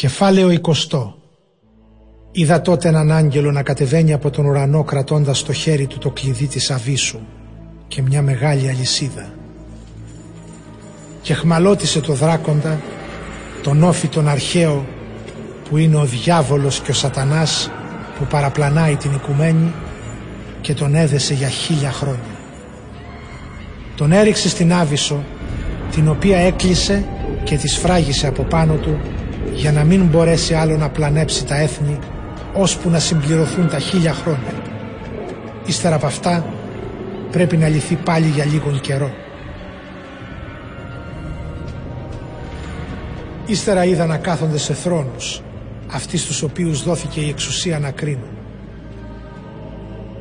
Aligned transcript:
Κεφάλαιο 0.00 0.60
20 0.90 1.12
Είδα 2.32 2.60
τότε 2.60 2.88
έναν 2.88 3.10
άγγελο 3.10 3.52
να 3.52 3.62
κατεβαίνει 3.62 4.12
από 4.12 4.30
τον 4.30 4.46
ουρανό 4.46 4.84
κρατώντας 4.84 5.38
στο 5.38 5.52
χέρι 5.52 5.86
του 5.86 5.98
το 5.98 6.10
κλειδί 6.10 6.46
της 6.46 6.70
Αβίσου 6.70 7.18
και 7.88 8.02
μια 8.02 8.22
μεγάλη 8.22 8.68
αλυσίδα. 8.68 9.32
Και 11.22 11.34
χμαλώτησε 11.34 12.00
το 12.00 12.12
δράκοντα, 12.12 12.80
τον 13.62 13.82
όφη 13.82 14.08
τον 14.08 14.28
αρχαίο 14.28 14.86
που 15.68 15.76
είναι 15.76 15.96
ο 15.96 16.04
διάβολος 16.04 16.80
και 16.80 16.90
ο 16.90 16.94
σατανάς 16.94 17.70
που 18.18 18.24
παραπλανάει 18.24 18.96
την 18.96 19.12
οικουμένη 19.12 19.72
και 20.60 20.74
τον 20.74 20.94
έδεσε 20.94 21.34
για 21.34 21.48
χίλια 21.48 21.92
χρόνια. 21.92 22.38
Τον 23.96 24.12
έριξε 24.12 24.48
στην 24.48 24.72
Άβυσσο 24.72 25.24
την 25.90 26.08
οποία 26.08 26.38
έκλεισε 26.38 27.08
και 27.44 27.56
τη 27.56 27.68
σφράγισε 27.68 28.26
από 28.26 28.42
πάνω 28.42 28.74
του 28.74 29.00
για 29.54 29.72
να 29.72 29.84
μην 29.84 30.06
μπορέσει 30.06 30.54
άλλο 30.54 30.76
να 30.76 30.88
πλανέψει 30.88 31.44
τα 31.44 31.56
έθνη 31.56 31.98
ώσπου 32.54 32.90
να 32.90 32.98
συμπληρωθούν 32.98 33.68
τα 33.68 33.78
χίλια 33.78 34.12
χρόνια. 34.12 34.52
Ύστερα 35.66 35.94
από 35.94 36.06
αυτά 36.06 36.54
πρέπει 37.30 37.56
να 37.56 37.68
λυθεί 37.68 37.94
πάλι 37.94 38.26
για 38.26 38.44
λίγον 38.44 38.80
καιρό. 38.80 39.10
Ύστερα 43.46 43.84
είδα 43.84 44.06
να 44.06 44.16
κάθονται 44.16 44.58
σε 44.58 44.74
θρόνους 44.74 45.42
αυτοί 45.86 46.16
στους 46.16 46.42
οποίους 46.42 46.82
δόθηκε 46.82 47.20
η 47.20 47.28
εξουσία 47.28 47.78
να 47.78 47.90
κρίνουν. 47.90 48.38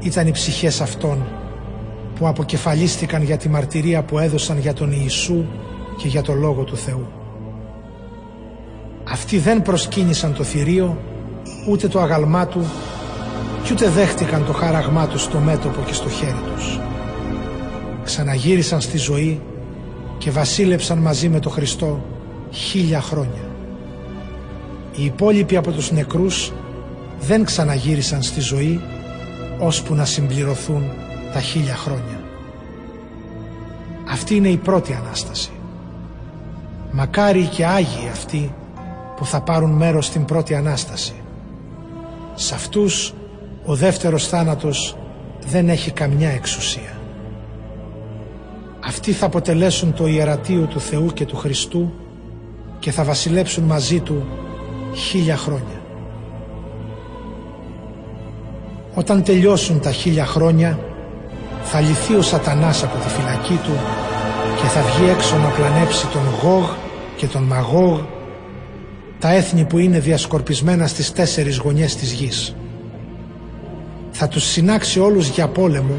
Ήταν 0.00 0.26
οι 0.26 0.30
ψυχές 0.30 0.80
αυτών 0.80 1.26
που 2.14 2.28
αποκεφαλίστηκαν 2.28 3.22
για 3.22 3.36
τη 3.36 3.48
μαρτυρία 3.48 4.02
που 4.02 4.18
έδωσαν 4.18 4.58
για 4.58 4.72
τον 4.72 4.92
Ιησού 4.92 5.44
και 5.96 6.08
για 6.08 6.22
το 6.22 6.32
Λόγο 6.32 6.62
του 6.62 6.76
Θεού. 6.76 7.25
Αυτοί 9.16 9.38
δεν 9.38 9.62
προσκύνησαν 9.62 10.34
το 10.34 10.42
θηρίο, 10.44 10.98
ούτε 11.68 11.88
το 11.88 12.00
αγαλμά 12.00 12.46
του, 12.46 12.70
κι 13.64 13.72
ούτε 13.72 13.88
δέχτηκαν 13.88 14.44
το 14.44 14.52
χάραγμά 14.52 15.06
τους 15.06 15.22
στο 15.22 15.38
μέτωπο 15.38 15.82
και 15.86 15.92
στο 15.92 16.08
χέρι 16.08 16.42
τους. 16.54 16.80
Ξαναγύρισαν 18.04 18.80
στη 18.80 18.98
ζωή 18.98 19.40
και 20.18 20.30
βασίλεψαν 20.30 20.98
μαζί 20.98 21.28
με 21.28 21.40
το 21.40 21.50
Χριστό 21.50 22.04
χίλια 22.50 23.00
χρόνια. 23.00 23.48
Οι 24.96 25.04
υπόλοιποι 25.04 25.56
από 25.56 25.72
τους 25.72 25.92
νεκρούς 25.92 26.52
δεν 27.20 27.44
ξαναγύρισαν 27.44 28.22
στη 28.22 28.40
ζωή 28.40 28.80
ώσπου 29.58 29.94
να 29.94 30.04
συμπληρωθούν 30.04 30.82
τα 31.32 31.40
χίλια 31.40 31.74
χρόνια. 31.76 32.20
Αυτή 34.10 34.34
είναι 34.34 34.48
η 34.48 34.56
πρώτη 34.56 34.92
Ανάσταση. 34.92 35.50
Μακάρι 36.90 37.44
και 37.44 37.66
Άγιοι 37.66 38.08
αυτοί 38.12 38.54
που 39.16 39.26
θα 39.26 39.40
πάρουν 39.40 39.70
μέρος 39.70 40.06
στην 40.06 40.24
πρώτη 40.24 40.54
Ανάσταση. 40.54 41.14
Σε 42.34 42.54
αυτούς 42.54 43.14
ο 43.64 43.74
δεύτερος 43.74 44.28
θάνατος 44.28 44.96
δεν 45.46 45.68
έχει 45.68 45.90
καμιά 45.90 46.30
εξουσία. 46.30 46.98
Αυτοί 48.84 49.12
θα 49.12 49.26
αποτελέσουν 49.26 49.94
το 49.94 50.06
ιερατείο 50.06 50.64
του 50.64 50.80
Θεού 50.80 51.06
και 51.06 51.24
του 51.24 51.36
Χριστού 51.36 51.92
και 52.78 52.90
θα 52.90 53.04
βασιλέψουν 53.04 53.64
μαζί 53.64 54.00
του 54.00 54.26
χίλια 54.94 55.36
χρόνια. 55.36 55.80
Όταν 58.94 59.22
τελειώσουν 59.22 59.80
τα 59.80 59.92
χίλια 59.92 60.26
χρόνια 60.26 60.78
θα 61.62 61.80
λυθεί 61.80 62.14
ο 62.14 62.22
σατανάς 62.22 62.82
από 62.82 62.98
τη 62.98 63.08
φυλακή 63.08 63.60
του 63.64 63.72
και 64.56 64.66
θα 64.66 64.80
βγει 64.80 65.10
έξω 65.10 65.36
να 65.36 65.48
πλανέψει 65.48 66.06
τον 66.06 66.22
Γόγ 66.42 66.70
και 67.16 67.26
τον 67.26 67.42
Μαγόγ 67.42 68.00
τα 69.26 69.32
έθνη 69.32 69.64
που 69.64 69.78
είναι 69.78 69.98
διασκορπισμένα 69.98 70.86
στις 70.86 71.12
τέσσερις 71.12 71.56
γωνιές 71.56 71.96
της 71.96 72.12
γης. 72.12 72.56
Θα 74.10 74.28
τους 74.28 74.44
συνάξει 74.44 75.00
όλους 75.00 75.28
για 75.28 75.48
πόλεμο 75.48 75.94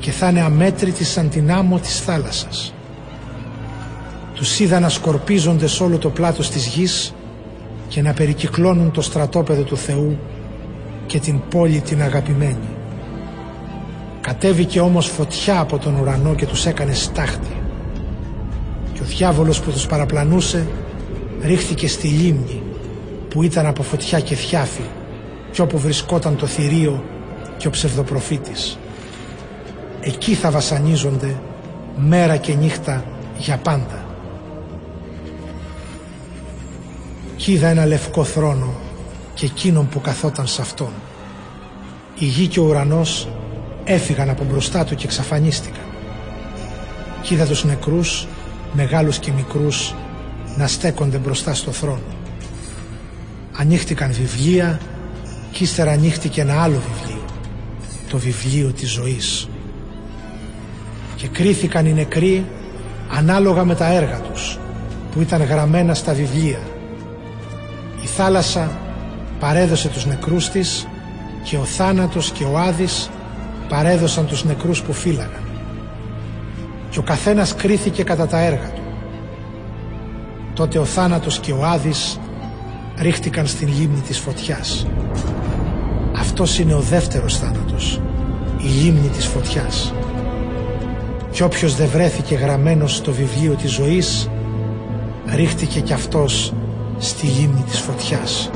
και 0.00 0.10
θα 0.10 0.28
είναι 0.28 0.40
αμέτρητοι 0.40 1.04
σαν 1.04 1.28
την 1.28 1.52
άμμο 1.52 1.78
της 1.78 2.00
θάλασσας. 2.00 2.74
Τους 4.34 4.60
είδα 4.60 4.80
να 4.80 4.88
σκορπίζονται 4.88 5.66
σε 5.66 5.82
όλο 5.82 5.98
το 5.98 6.10
πλάτος 6.10 6.50
της 6.50 6.66
γης 6.66 7.14
και 7.88 8.02
να 8.02 8.12
περικυκλώνουν 8.12 8.90
το 8.90 9.00
στρατόπεδο 9.00 9.62
του 9.62 9.76
Θεού 9.76 10.18
και 11.06 11.18
την 11.18 11.40
πόλη 11.50 11.80
την 11.80 12.02
αγαπημένη. 12.02 12.68
Κατέβηκε 14.20 14.80
όμως 14.80 15.06
φωτιά 15.06 15.60
από 15.60 15.78
τον 15.78 15.94
ουρανό 15.94 16.34
και 16.34 16.46
τους 16.46 16.66
έκανε 16.66 16.92
στάχτη. 16.92 17.56
Και 18.92 19.00
ο 19.02 19.04
διάβολος 19.04 19.60
που 19.60 19.70
τους 19.70 19.86
παραπλανούσε 19.86 20.66
ρίχθηκε 21.42 21.88
στη 21.88 22.08
λίμνη 22.08 22.63
που 23.34 23.42
ήταν 23.42 23.66
από 23.66 23.82
φωτιά 23.82 24.20
και 24.20 24.34
θιάφη 24.34 24.84
και 25.50 25.62
όπου 25.62 25.78
βρισκόταν 25.78 26.36
το 26.36 26.46
θηρίο 26.46 27.04
και 27.56 27.66
ο 27.66 27.70
ψευδοπροφήτης. 27.70 28.78
Εκεί 30.00 30.34
θα 30.34 30.50
βασανίζονται 30.50 31.40
μέρα 31.96 32.36
και 32.36 32.54
νύχτα 32.54 33.04
για 33.38 33.56
πάντα. 33.56 34.04
Κι 37.36 37.52
είδα 37.52 37.68
ένα 37.68 37.86
λευκό 37.86 38.24
θρόνο 38.24 38.74
και 39.34 39.46
εκείνον 39.46 39.88
που 39.88 40.00
καθόταν 40.00 40.46
σε 40.46 40.62
αυτόν. 40.62 40.92
Η 42.18 42.24
γη 42.24 42.46
και 42.46 42.60
ο 42.60 42.64
ουρανός 42.64 43.28
έφυγαν 43.84 44.30
από 44.30 44.44
μπροστά 44.44 44.84
του 44.84 44.94
και 44.94 45.04
εξαφανίστηκαν. 45.04 45.84
Κι 47.22 47.34
είδα 47.34 47.46
τους 47.46 47.64
νεκρούς, 47.64 48.26
μεγάλους 48.72 49.18
και 49.18 49.32
μικρούς, 49.32 49.94
να 50.56 50.66
στέκονται 50.66 51.18
μπροστά 51.18 51.54
στο 51.54 51.70
θρόνο. 51.70 52.22
Ανοίχτηκαν 53.56 54.12
βιβλία 54.12 54.80
και 55.50 55.64
ύστερα 55.64 55.90
ανοίχτηκε 55.90 56.40
ένα 56.40 56.62
άλλο 56.62 56.80
βιβλίο, 56.88 57.24
το 58.08 58.18
βιβλίο 58.18 58.72
της 58.72 58.90
ζωής. 58.90 59.48
Και 61.16 61.28
κρίθηκαν 61.28 61.86
οι 61.86 61.92
νεκροί 61.92 62.44
ανάλογα 63.16 63.64
με 63.64 63.74
τα 63.74 63.86
έργα 63.86 64.20
τους, 64.20 64.58
που 65.12 65.20
ήταν 65.20 65.42
γραμμένα 65.42 65.94
στα 65.94 66.12
βιβλία. 66.12 66.60
Η 68.02 68.06
θάλασσα 68.06 68.78
παρέδωσε 69.40 69.88
τους 69.88 70.06
νεκρούς 70.06 70.48
της 70.48 70.86
και 71.42 71.56
ο 71.56 71.64
θάνατος 71.64 72.30
και 72.30 72.44
ο 72.44 72.58
Άδης 72.58 73.10
παρέδωσαν 73.68 74.26
τους 74.26 74.44
νεκρούς 74.44 74.82
που 74.82 74.92
φύλαγαν. 74.92 75.42
Και 76.90 76.98
ο 76.98 77.02
καθένας 77.02 77.54
κρίθηκε 77.54 78.02
κατά 78.02 78.26
τα 78.26 78.38
έργα 78.38 78.70
του. 78.74 78.82
Τότε 80.54 80.78
ο 80.78 80.84
θάνατος 80.84 81.38
και 81.38 81.52
ο 81.52 81.64
Άδης 81.64 82.18
ρίχτηκαν 82.98 83.46
στην 83.46 83.68
λίμνη 83.68 84.00
της 84.00 84.18
φωτιάς. 84.18 84.86
Αυτός 86.16 86.58
είναι 86.58 86.74
ο 86.74 86.80
δεύτερος 86.80 87.38
θάνατος, 87.38 88.00
η 88.58 88.68
λίμνη 88.68 89.08
της 89.08 89.26
φωτιάς. 89.26 89.94
Κι 91.30 91.42
όποιος 91.42 91.76
δεν 91.76 91.88
βρέθηκε 91.88 92.34
γραμμένος 92.34 92.94
στο 92.96 93.12
βιβλίο 93.12 93.54
της 93.54 93.70
ζωής, 93.72 94.30
ρίχτηκε 95.34 95.80
κι 95.80 95.92
αυτός 95.92 96.52
στη 96.98 97.26
λίμνη 97.26 97.64
της 97.70 97.78
φωτιάς. 97.78 98.50